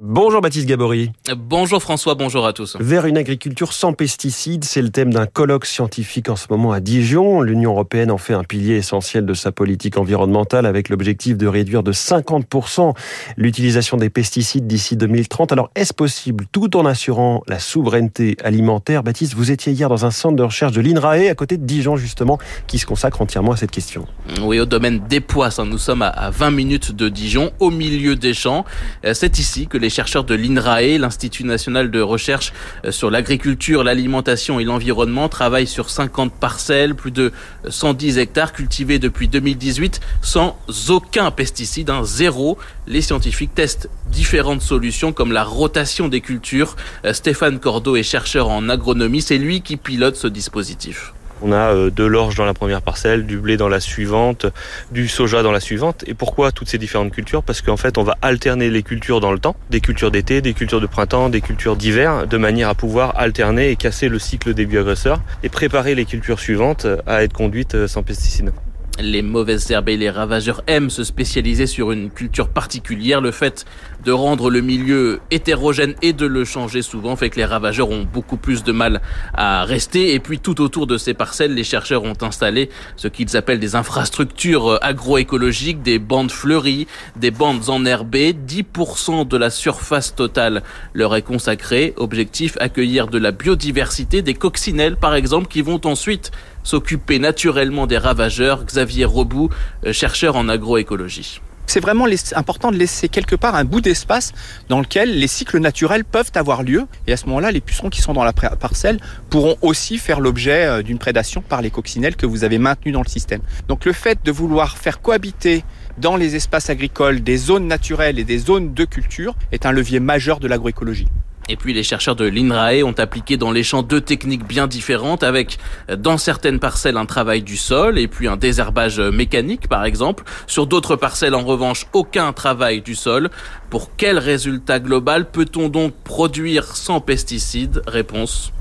[0.00, 1.12] Bonjour Baptiste Gabory.
[1.36, 2.76] Bonjour François, bonjour à tous.
[2.80, 6.80] Vers une agriculture sans pesticides, c'est le thème d'un colloque scientifique en ce moment à
[6.80, 7.42] Dijon.
[7.42, 11.84] L'Union européenne en fait un pilier essentiel de sa politique environnementale avec l'objectif de réduire
[11.84, 12.92] de 50%
[13.36, 15.52] l'utilisation des pesticides d'ici 2030.
[15.52, 20.10] Alors est-ce possible tout en assurant la souveraineté alimentaire Baptiste, vous étiez hier dans un
[20.10, 23.56] centre de recherche de l'INRAE à côté de Dijon justement qui se consacre entièrement à
[23.56, 24.06] cette question?
[24.42, 28.34] Oui, au domaine des poisses, nous sommes à 20 minutes de Dijon, au milieu des
[28.34, 28.64] champs.
[29.04, 32.54] Euh, c'est ici que les chercheurs de l'INRAE, l'Institut national de recherche
[32.86, 37.32] euh, sur l'agriculture, l'alimentation et l'environnement, travaillent sur 50 parcelles, plus de
[37.68, 40.56] 110 hectares cultivés depuis 2018 sans
[40.88, 42.56] aucun pesticide, un zéro.
[42.86, 46.76] Les scientifiques testent différentes solutions comme la rotation des cultures.
[47.04, 51.12] Euh, Stéphane Cordeau est chercheur en agronomie, c'est lui qui pilote ce dispositif.
[51.42, 54.46] On a euh, de l'orge dans la première parcelle, du blé dans la suivante,
[54.92, 56.04] du soja dans la suivante.
[56.06, 57.42] Et pourquoi toutes ces différentes cultures?
[57.42, 60.54] Parce qu'en fait, on va alterner les cultures dans le temps, des cultures d'été, des
[60.54, 64.54] cultures de printemps, des cultures d'hiver, de manière à pouvoir alterner et casser le cycle
[64.54, 68.52] des bioagresseurs et préparer les cultures suivantes à être conduites euh, sans pesticides.
[69.00, 73.20] Les mauvaises herbes et les ravageurs aiment se spécialiser sur une culture particulière.
[73.20, 73.64] Le fait
[74.04, 78.04] de rendre le milieu hétérogène et de le changer souvent fait que les ravageurs ont
[78.04, 80.14] beaucoup plus de mal à rester.
[80.14, 83.74] Et puis tout autour de ces parcelles, les chercheurs ont installé ce qu'ils appellent des
[83.74, 86.86] infrastructures agroécologiques, des bandes fleuries,
[87.16, 88.32] des bandes enherbées.
[88.32, 91.94] 10% de la surface totale leur est consacrée.
[91.96, 96.30] Objectif, accueillir de la biodiversité, des coccinelles par exemple, qui vont ensuite
[96.64, 98.64] s'occuper naturellement des ravageurs.
[98.64, 99.50] Xavier Robout,
[99.86, 101.40] euh, chercheur en agroécologie.
[101.66, 104.32] C'est vraiment important de laisser quelque part un bout d'espace
[104.68, 106.86] dans lequel les cycles naturels peuvent avoir lieu.
[107.06, 110.66] Et à ce moment-là, les pucerons qui sont dans la parcelle pourront aussi faire l'objet
[110.66, 113.40] euh, d'une prédation par les coccinelles que vous avez maintenues dans le système.
[113.68, 115.64] Donc le fait de vouloir faire cohabiter
[115.98, 120.00] dans les espaces agricoles des zones naturelles et des zones de culture est un levier
[120.00, 121.08] majeur de l'agroécologie.
[121.48, 125.22] Et puis les chercheurs de l'INRAE ont appliqué dans les champs deux techniques bien différentes
[125.22, 125.58] avec
[125.96, 130.24] dans certaines parcelles un travail du sol et puis un désherbage mécanique par exemple.
[130.46, 133.30] Sur d'autres parcelles en revanche aucun travail du sol.
[133.70, 137.82] Pour quel résultat global peut-on donc produire sans pesticides?
[137.86, 138.52] Réponse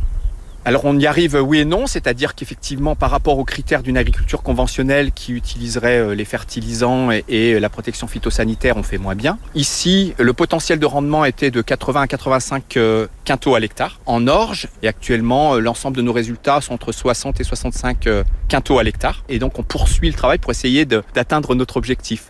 [0.65, 4.41] alors on y arrive oui et non, c'est-à-dire qu'effectivement par rapport aux critères d'une agriculture
[4.43, 9.37] conventionnelle qui utiliserait euh, les fertilisants et, la protection phytosanitaire, on fait moins bien.
[9.55, 14.27] Ici, le potentiel de rendement était de 80 à 85 euh, quintaux à l'hectare en
[14.27, 18.07] orge et actuellement euh, l'ensemble de nos résultats sont entre 60 et 65
[18.47, 22.29] quintaux à l'hectare et donc on poursuit le travail pour essayer d'atteindre notre objectif.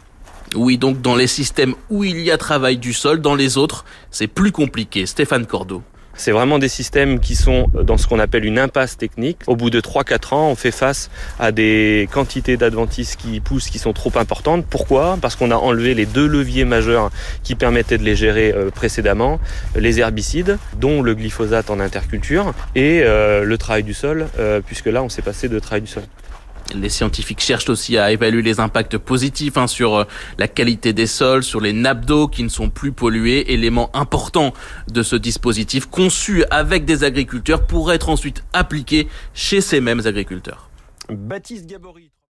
[0.55, 3.85] Oui, donc dans les systèmes où il y a travail du sol, dans les autres,
[4.11, 5.05] c'est plus compliqué.
[5.05, 5.81] Stéphane Cordeau.
[6.15, 9.39] C'est vraiment des systèmes qui sont dans ce qu'on appelle une impasse technique.
[9.47, 11.09] Au bout de 3-4 ans, on fait face
[11.39, 14.65] à des quantités d'adventices qui poussent qui sont trop importantes.
[14.69, 15.17] Pourquoi?
[15.19, 17.09] Parce qu'on a enlevé les deux leviers majeurs
[17.41, 19.39] qui permettaient de les gérer euh, précédemment,
[19.75, 24.85] les herbicides, dont le glyphosate en interculture, et euh, le travail du sol, euh, puisque
[24.85, 26.03] là, on s'est passé de travail du sol.
[26.73, 30.03] Les scientifiques cherchent aussi à évaluer les impacts positifs hein, sur euh,
[30.37, 34.53] la qualité des sols, sur les nappes d'eau qui ne sont plus polluées, élément important
[34.91, 40.69] de ce dispositif conçu avec des agriculteurs pour être ensuite appliqué chez ces mêmes agriculteurs.
[41.09, 41.67] Baptiste.